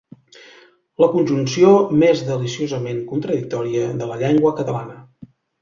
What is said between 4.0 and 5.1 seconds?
de la llengua catalana.